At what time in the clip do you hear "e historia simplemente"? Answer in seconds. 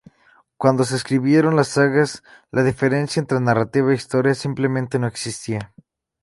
3.91-4.97